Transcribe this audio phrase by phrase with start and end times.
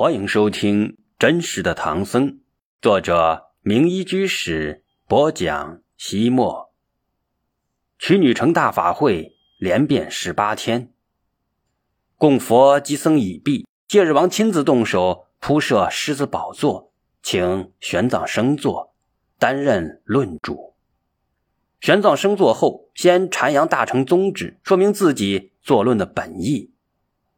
[0.00, 2.28] 欢迎收听《真实的唐僧》，
[2.80, 5.80] 作者名医居士播讲。
[5.96, 6.72] 西末，
[7.98, 10.92] 取女成大法会连变十八天，
[12.16, 18.94] 供佛及僧已毕，戒日王亲自动手铺设狮子宝座，请玄奘升座，
[19.36, 20.76] 担任论主。
[21.80, 26.70] 玄奘升座后，先阐扬大乘宗旨，说明自己作论的本意，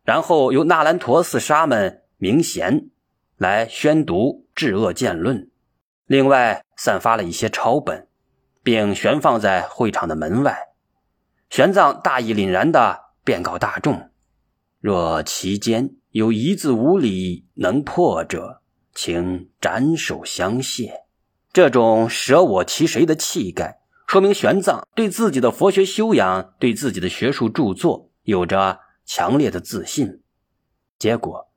[0.05, 2.03] 然后由纳兰陀寺沙门。
[2.23, 2.91] 明贤
[3.39, 5.39] 来宣读《治恶见论》，
[6.05, 8.09] 另外散发了一些抄本，
[8.63, 10.69] 并悬放在会场的门外。
[11.49, 14.11] 玄奘大义凛然地便告大众：
[14.81, 18.61] 若其间有一字无理能破者，
[18.95, 21.05] 请斩首相谢。
[21.55, 30.21] 这种舍我其谁的气概，说明玄奘对自己的佛学修养、对自己的学术著作有着强烈的自信。
[30.99, 31.50] 结果。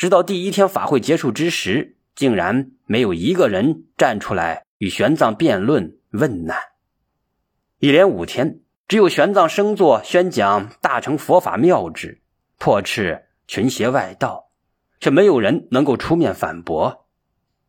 [0.00, 6.56] 直到第一天法会结束之时，竟然没有一个人站出来与玄奘辩论问难。
[7.80, 12.22] 一连五天，只有玄奘升座宣讲大乘佛法妙旨，
[12.56, 14.48] 破斥群邪外道，
[15.00, 17.06] 却没有人能够出面反驳。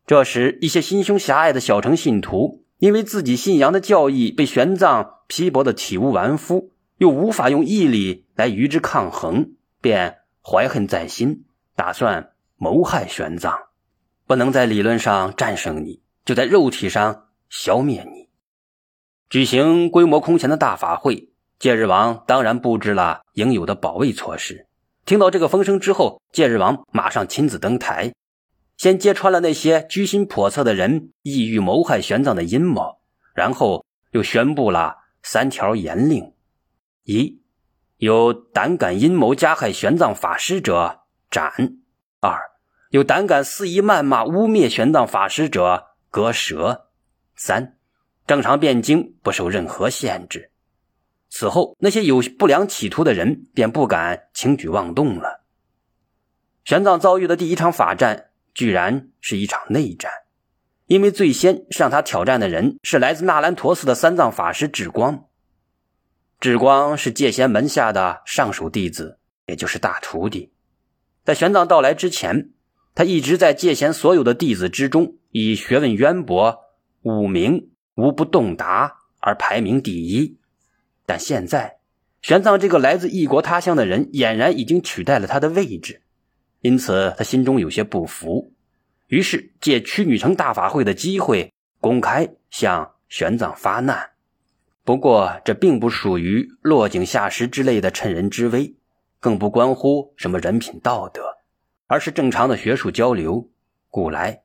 [0.06, 9.50] 这时，一些心胸狭隘的小乘信徒，因为自己信仰的教义被玄奘批驳的体无完肤，又无法用毅力来与之抗衡，
[9.82, 11.44] 便怀恨在心。
[11.74, 13.54] 打算谋害玄奘，
[14.26, 18.28] 不能在理论上战胜你，就在肉体上消灭你。
[19.30, 24.66] 举行规模空前的大法会，戒日王当然布置了应有的保卫措施。
[25.04, 28.12] 听到这个风声之后，戒日王马上亲自登台，
[28.76, 33.00] 先揭穿了那些居心叵测的人意欲谋害玄奘的阴谋，
[33.34, 36.32] 然后又宣布了三条严令：
[37.04, 37.40] 一，
[37.96, 41.01] 有胆敢阴谋加害玄奘法师者。
[41.32, 41.50] 斩
[42.20, 42.38] 二，
[42.90, 46.90] 有胆敢肆意谩骂、污蔑玄奘法师者，割舌。
[47.34, 47.78] 三，
[48.26, 50.50] 正常辩经不受任何限制。
[51.30, 55.42] 此后，那些有不良企图的人便不敢轻举妄动了。
[56.66, 60.12] 玄奘遭遇的第一场法战，居然是一场内战，
[60.84, 65.24] 因为最先向他挑战的人是来自纳兰陀寺的三藏法师智光。
[66.38, 70.52] 智光是戒贤门下的上属弟子，也就是大徒弟。
[71.24, 72.50] 在玄奘到来之前，
[72.94, 76.58] 他一直在戒贤所有的弟子之中，以学问渊博、
[77.02, 80.36] 武名无不洞达而排名第一。
[81.06, 81.78] 但现在，
[82.20, 86.02] 玄奘这个来自异国他乡的人，俨然已经取代了他的位置，
[86.60, 88.52] 因此他心中有些不服，
[89.06, 94.10] 于是借屈女城大法会的机会，公开向玄奘发难。
[94.84, 98.74] 不过，这并不属于落井下石之类的趁人之危。
[99.22, 101.22] 更不关乎什么人品道德，
[101.86, 103.48] 而是正常的学术交流。
[103.88, 104.42] 古来，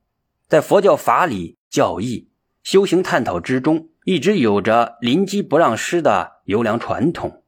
[0.48, 2.30] 在佛教法理、教义、
[2.62, 7.42] 修行探讨之中，一直有着临机不让失的优良传统。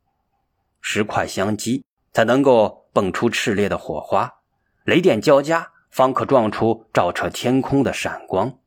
[0.82, 4.40] 石块相击，才能够蹦出炽烈的火花；
[4.84, 8.58] 雷电交加，方可撞出照彻天空的闪光。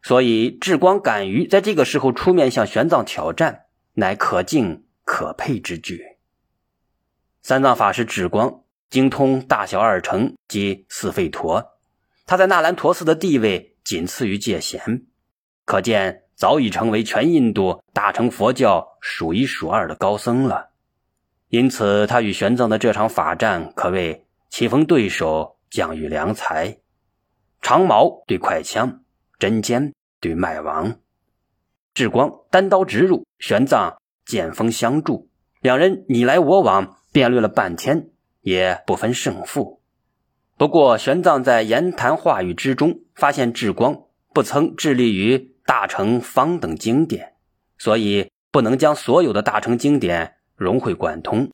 [0.00, 6.15] 所以，智光敢于在这个时候出面向玄奘挑战，乃可敬可佩之举。
[7.46, 11.64] 三藏法师智光精通大小二乘及四吠陀，
[12.26, 15.06] 他在那兰陀寺的地位仅次于戒贤，
[15.64, 20.70] 可见早已成为全印度大乘佛教数一数二的高僧了。
[21.50, 26.76] 因此，他与玄奘的这场法战可谓棋逢对手，将遇良才。
[27.62, 29.04] 长矛对快枪，
[29.38, 30.96] 针尖对麦芒，
[31.94, 35.30] 智光单刀直入，玄奘剑锋相助，
[35.60, 36.96] 两人你来我往。
[37.16, 38.10] 辩论了半天，
[38.42, 39.80] 也不分胜负。
[40.58, 44.02] 不过，玄奘在言谈话语之中发现智光
[44.34, 47.32] 不曾致力于大乘方等经典，
[47.78, 51.50] 所以不能将所有的大乘经典融会贯通。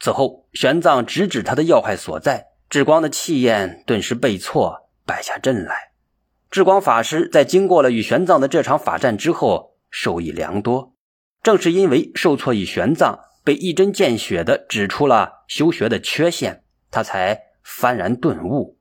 [0.00, 5.92] 此后，玄奘直指他的要害所在，智光的气焰顿时被挫，败下阵来。
[6.50, 10.96] 智光法师在经过了与玄奘的这场法战之后，受益良多。
[11.44, 13.29] 正是因为受挫于玄奘。
[13.42, 18.78] 被一针见血的指出了修学的缺陷，他才幡然顿悟。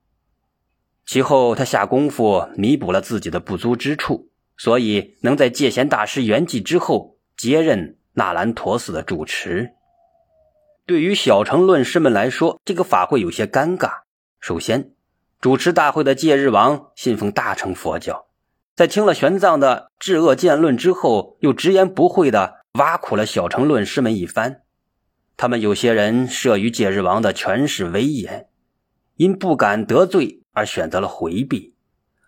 [1.06, 9.72] 其后，他下功夫弥补了自己的不足之处，所以能在戒贤大师圆寂之后接任纳兰陀寺的主持。
[10.86, 14.02] 对于小乘论师们来说，这个法会有些尴尬。
[14.40, 14.92] 首先，
[15.40, 18.28] 主持大会的戒日王信奉大乘佛教，
[18.76, 22.59] 在听了玄奘的治恶见论之后，又直言不讳的。
[22.74, 24.62] 挖苦了小城论师们一番，
[25.36, 28.48] 他们有些人慑于戒日王的权势威严，
[29.16, 31.74] 因不敢得罪而选择了回避；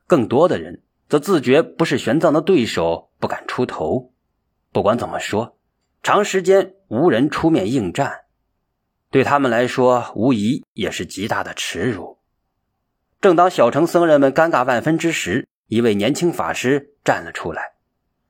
[0.08, 4.12] 更多的人则自觉不是玄奘的对手，不敢出头。
[4.72, 5.58] 不管怎么说，
[6.02, 8.22] 长时间无人出面应战，
[9.12, 12.18] 对他们来说无疑也是极大的耻辱。
[13.20, 17.74] 正当小城僧人们尴尬万分之时，一位年轻法师站了出来，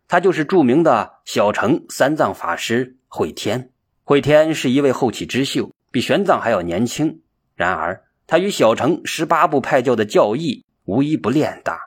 [0.07, 3.71] 他就是著名的小乘三藏法师慧天。
[4.03, 5.71] 慧天是一位后起之秀。
[5.89, 7.21] 比玄奘还要年轻，
[7.55, 11.79] 然而他与小乘十八部派教的教义无一不练达，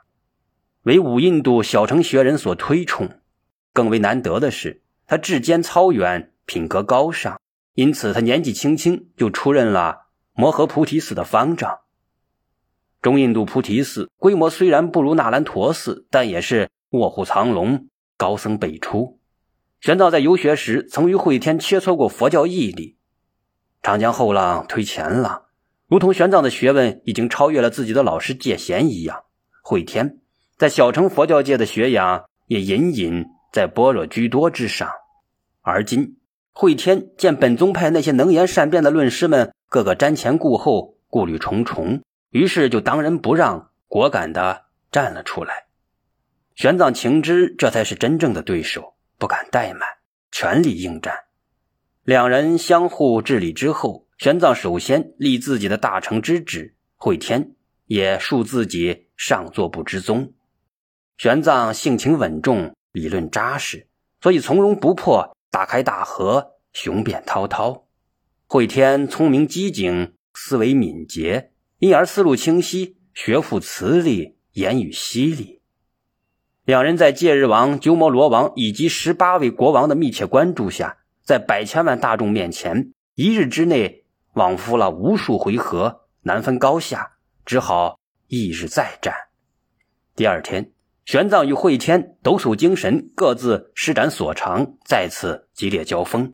[0.81, 3.19] 为五印度小乘学人所推崇。
[3.71, 7.39] 更为难得的是，他志坚操远，品格高尚，
[7.75, 11.81] 因此他年纪轻轻就出任了摩诃菩提寺的方丈。
[12.99, 19.19] 中印度菩提寺规模虽然不如那兰陀寺，但也是卧虎藏龙，高僧辈出。
[19.85, 22.97] 玄奘在游学时，曾与慧天切磋过佛教义理。
[23.83, 25.43] 长江后浪推前浪，
[25.85, 29.25] 如同玄奘的学问已经超越了自己的老师戒贤一样，
[29.61, 30.17] 慧天
[30.57, 34.89] 在小乘佛教界的学养也隐隐在般若居多之上。
[35.61, 36.17] 而今，
[36.51, 42.01] 慧天见本宗派那些能言善辩的论师们个个瞻前顾后，顾虑重重，
[42.31, 45.65] 于是就当仁不让，果敢的站了出来。
[46.55, 49.81] 玄奘情知这才是真正的对手，不敢怠慢，
[50.31, 51.15] 全力应战。
[52.03, 60.33] 两人相互治理之后，玄奘首先立自己的大成之旨，慧天也恕自己上座部之宗。
[61.17, 63.87] 玄奘性情稳重，理论扎实，
[64.21, 67.87] 所以从容不迫，大开大合，雄辩滔滔。
[68.47, 75.61] 慧天聪明机警，思维敏捷，因而思路清晰，学富词力，言语犀利。
[76.65, 80.97] 两人在戒日王、鸠摩罗王以及十八位国王的密切关注下。
[81.23, 84.03] 在百千万大众面前，一日之内
[84.33, 87.13] 往复了无数回合，难分高下，
[87.45, 89.13] 只好翌日再战。
[90.15, 90.71] 第二天，
[91.03, 96.31] 玄奘与慧天抖擞精神，各自施展所长，再次激烈交锋。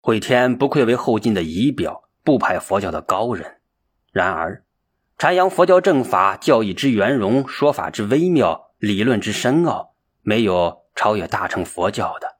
[0.00, 3.58] 慧天不愧为后晋的仪表，不排佛教的高人。
[4.12, 4.64] 然而，
[5.16, 12.36] 阐扬佛教正法、教义之圆融、说法之微妙、理论之深奥，没有超越大乘佛教的。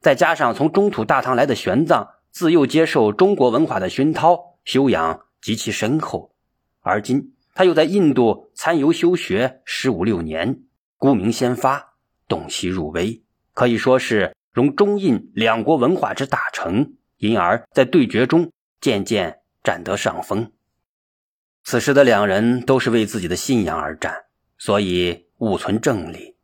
[0.00, 6.34] 再加上从中土大唐来的玄奘，自幼接受中国文化的熏陶，修养极其深厚。
[6.80, 10.62] 而今他又在印度参游修学十五六年，
[10.96, 11.94] 孤名先发，
[12.26, 13.22] 洞悉入微，
[13.54, 18.50] 可以说是融中印两国文化之大成，因而，在对决中
[18.80, 20.50] 渐渐占得上风。
[21.62, 24.24] 此时的两人都是为自己的信仰而战，
[24.58, 26.36] 所以勿存正理，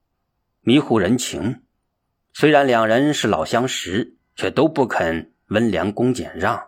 [0.62, 1.62] 迷糊人情。
[2.32, 6.60] 虽然两人是老相识，却都不肯温良恭俭让，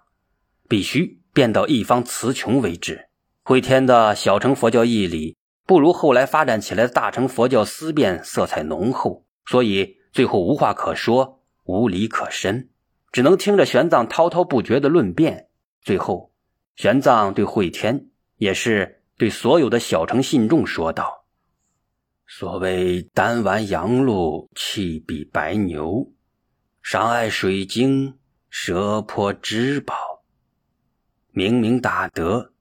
[0.68, 3.08] 必须变到一方词穷为止。
[3.42, 5.36] 慧天的小乘佛教义理
[5.66, 12.68] 不如后来发展起来的大乘佛教思辨色彩浓厚，所以最后无话可说，无理可申，
[13.10, 15.48] 只能听着玄奘滔滔不绝的论辩。
[15.82, 16.30] 最后，
[16.76, 18.06] 玄奘对慧天，
[18.36, 21.19] 也是对所有的小乘信众说道。
[22.32, 26.12] 所谓丹丸阳鹿，气比白牛，
[26.80, 29.96] 上爱水晶，蛇颇之宝。
[31.32, 32.52] 明明大德，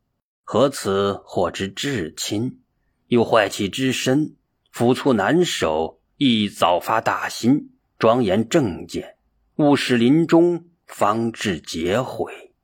[0.44, 2.64] 何此祸之至亲？
[3.10, 4.36] 又坏气之身，
[4.74, 9.18] 抚促难守，亦早发大心，庄严正见，
[9.58, 12.56] 勿使临终方至劫毁。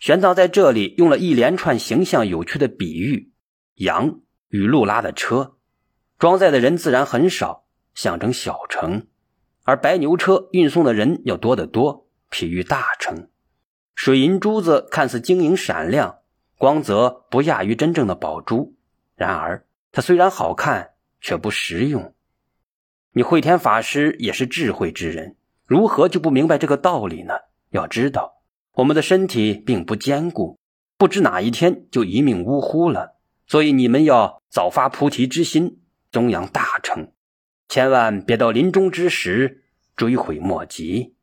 [0.00, 3.30] 玄奘在这里用了一连串形象有趣的比喻：
[3.76, 5.58] 羊与路拉的车。
[6.22, 7.64] 装载的人自然很少，
[7.96, 9.08] 象征小城；
[9.64, 13.28] 而白牛车运送的人要多得多，譬喻大城。
[13.96, 16.18] 水银珠子看似晶莹闪亮，
[16.56, 18.76] 光泽不亚于真正的宝珠，
[19.16, 22.14] 然而它虽然好看，却不实用。
[23.14, 25.34] 你慧天法师也是智慧之人，
[25.66, 27.34] 如何就不明白这个道理呢？
[27.70, 28.34] 要知道，
[28.74, 30.56] 我们的身体并不坚固，
[30.96, 33.16] 不知哪一天就一命呜呼了。
[33.48, 35.80] 所以你们要早发菩提之心。
[36.12, 37.10] 中央大成，
[37.70, 39.64] 千万别到临终之时
[39.96, 41.14] 追悔莫及。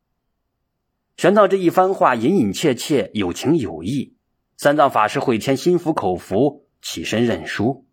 [1.16, 4.16] 玄奘这一番话隐隐切切，有情有义。
[4.56, 7.86] 三藏法师慧天心服口服，起身认输。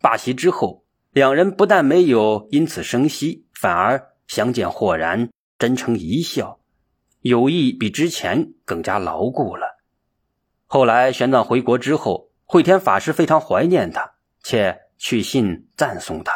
[0.00, 6.60] 罢席之后，两人不但没有因此生息，反而相见豁然，真诚一笑，
[7.20, 9.76] 友谊比之前更加牢固了。
[10.66, 14.85] 后来玄奘回国之后，慧天法师非常怀念他，且。
[14.98, 16.32] 去信赞颂他，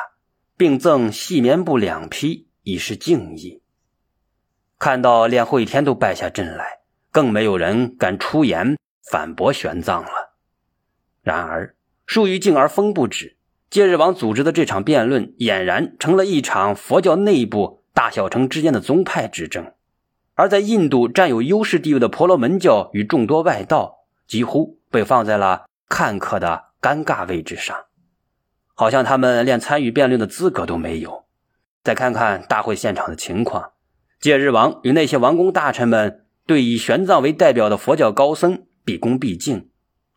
[0.56, 3.62] 并赠细棉布两匹，以示敬意。
[4.78, 8.76] 看到连慧天都败下阵来，更没有人敢出言
[9.10, 10.34] 反驳玄奘了。
[11.22, 11.74] 然而，
[12.06, 13.36] 树欲静而风不止，
[13.68, 19.74] 戒日王组织的这场辩论俨然成了一场佛教内部大小乘之间的宗派之争，
[20.34, 27.76] 而在印度占有优势地位的婆罗门教与众多外道几乎被放在了看客的尴尬位置上，
[28.80, 31.26] 好像他们连参与辩论的资格都没有。
[31.84, 33.72] 再看看大会现场的情况，
[34.18, 39.68] 戒日王与那些王公大臣们对以玄奘为代表的佛教高僧毕恭毕敬。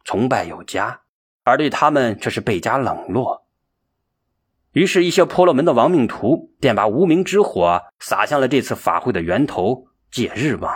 [0.05, 1.01] 崇拜有加，
[1.43, 3.46] 而对他们却是倍加冷落。
[4.72, 10.74] 于是，一些婆罗门的亡命徒便把无名之火撒向了这次法会的源头——戒日王。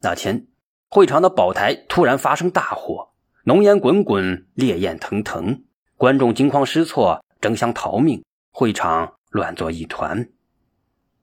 [0.00, 0.46] 那天，
[0.88, 3.10] 会场的宝台突然发生大火，
[3.44, 5.64] 浓烟滚滚，烈焰腾腾，
[5.96, 10.28] 观众惊慌失措，争相逃命，会场乱作一团。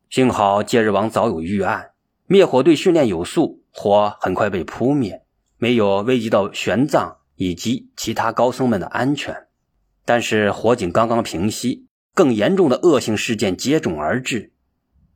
[0.09, 1.91] 幸好戒日王早有预案，
[2.25, 5.23] 灭火队训练有素，火很快被扑灭。
[5.57, 9.45] 没有危及到玄奘以及其他高僧们的安全，
[10.05, 11.85] 但是火警刚刚平息，
[12.15, 14.53] 更严重的恶性事件接踵而至。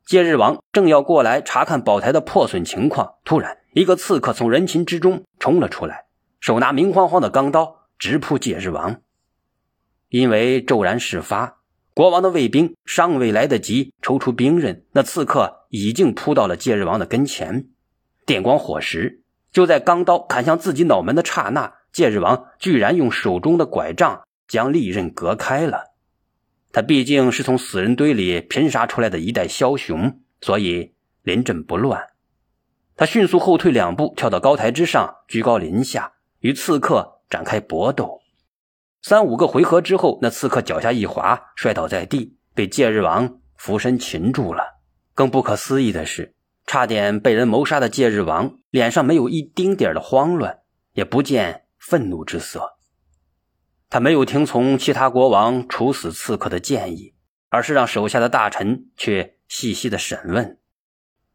[0.04, 6.04] 戒日王正要过来查看宝台的破损情况，突然一个刺客从人群之中冲了出来，
[6.38, 9.00] 手拿明晃晃的钢刀直扑戒日王。
[10.08, 11.58] 因为骤然事发，
[11.94, 17.68] 国王的卫兵尚未来得及抽出兵刃，那刺客已经扑到了戒日王的跟前，
[18.24, 19.22] 电光火石。
[19.52, 25.94] 就在钢刀砍向自己脑门的刹那，戒日王居然用手中的拐杖将利刃隔开了。
[26.72, 32.08] 他毕竟是从死人堆里拼杀出来的一代枭雄，所以临阵不乱。
[32.96, 38.20] 他迅速后退两步，跳到高台之上，居高临下与刺客展开搏斗。
[39.08, 44.80] 三五个回合之后，那刺客脚下一滑，摔倒在地，被戒日王俯身擒住了。
[45.14, 46.34] 更不可思议的是。
[46.66, 50.58] 差点被人谋杀的戒日王脸上没有一丁点的慌乱，
[50.92, 52.78] 也不见愤怒之色。
[53.88, 57.14] 他没有听从其他国王处死刺客的建议，
[57.48, 60.58] 而是让手下的大臣去细细的审问。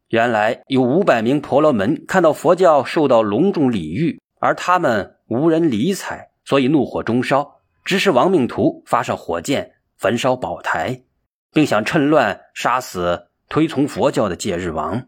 [0.10, 11.04] 原来有五百名婆罗门看到佛教受到隆重礼遇，而他们无人理睬，所以怒火中烧，指使亡命徒发射火箭焚烧宝台，
[11.52, 15.08] 并想趁乱杀死推崇佛教的戒日王。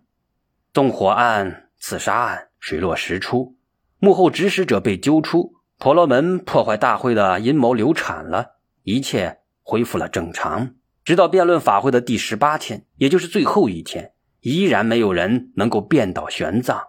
[0.74, 3.56] 纵火案、刺杀案水落石出，
[4.00, 10.76] 幕后指使者被揪出，婆罗门破坏大会的阴谋流产了，一切恢复了正常。
[11.04, 16.88] 直到辩论法会的第十八天，也就是最后一天，依然没有人能够辩倒玄奘。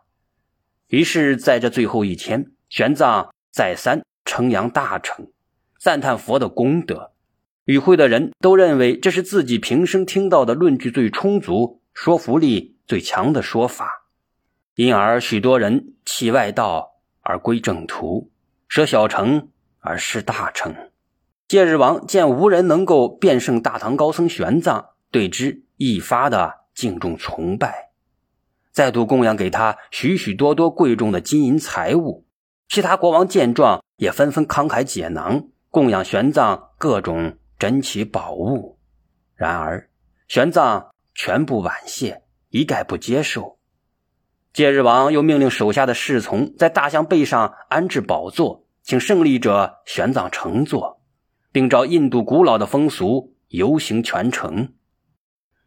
[0.86, 5.26] 于是，在这最后一天，玄奘再三称扬大乘，
[5.84, 7.12] 赞叹佛的功德。
[7.66, 12.72] 与会的人都认为这是自己平生听到的论据最充足、说服力。
[12.86, 14.04] 最强的说法，
[14.74, 18.30] 因而许多人弃外道而归正途，
[18.68, 19.48] 舍小乘
[19.80, 20.74] 而失大乘。
[21.48, 27.88] 戒日王见无人能够辩胜大唐高僧玄奘，对之一发的敬重崇拜，
[28.70, 32.26] 再度供养给他许许多多贵重的金银财物。
[32.68, 38.78] 其他国王见状，也纷纷慷慨解囊，供养玄奘各种珍奇宝物。
[39.34, 39.90] 然而，
[40.28, 42.22] 玄奘全部婉谢。
[42.50, 43.58] 一概不接受。
[44.52, 51.02] 戒日王又命令手下的侍从在大象背上安置宝座，请胜利者玄奘乘坐，
[51.50, 54.74] 并照印度古老的风俗游行全城。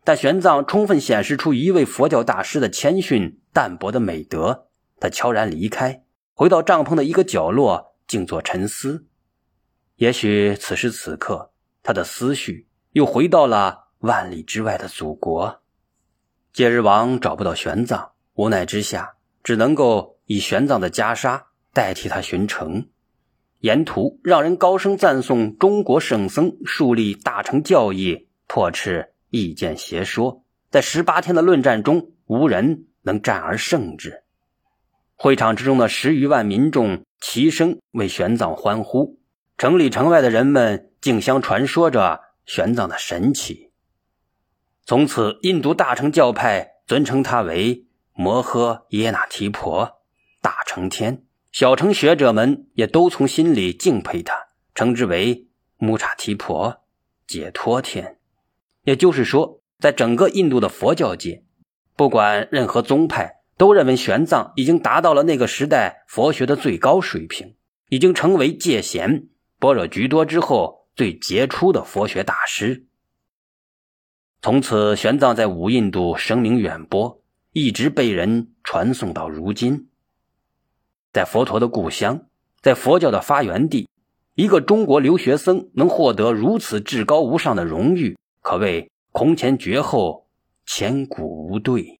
[0.05, 4.69] 但玄奘充分显示出一位佛教大师的谦逊淡泊的美德，
[5.01, 9.05] 他悄然离开，回到帐篷的一个角落，静坐沉思。
[9.97, 11.51] 也许此时此刻，
[11.81, 15.63] 他的思绪又回到了万里之外的祖国。
[16.53, 21.41] 戒日王找不到玄奘，无奈之下，只能够以玄奘的袈裟
[21.73, 22.87] 代替他巡城。
[23.61, 30.43] 沿途让人高声赞颂中国圣僧树立大乘教义，破斥意见邪说。
[30.69, 34.21] 在十八天的论战中，无人能战而胜之。
[35.15, 39.17] 会场之中的十余万民众齐声为玄奘欢呼，
[39.57, 43.71] 城里城外的人们竞相传说着玄奘的神奇。
[44.85, 50.03] 从此，印度大乘教派尊称他为摩诃耶那提婆，
[50.43, 55.47] 大乘天；小乘学者们也都从心里敬佩他，称之为
[55.77, 56.83] 穆查提婆，
[57.25, 58.19] 解脱天。
[58.83, 61.43] 也就是说，在整个印度的佛教界，
[61.95, 67.55] 不管任何宗派，都认为玄奘已经达到了那个时代佛学的最高水平，
[67.89, 69.27] 已经成为戒贤、
[69.59, 72.85] 般若居多之后最杰出的佛学大师。
[74.41, 77.21] 从此，玄奘在五印度声名远播，
[77.53, 79.89] 一直被人传颂到如今。
[81.11, 82.27] 在佛陀的故乡，
[82.61, 83.89] 在佛教的发源地，
[84.35, 90.27] 一个中国留学生能获得如此至高无上的荣誉，可谓空前绝后，
[90.67, 91.96] 千古无对。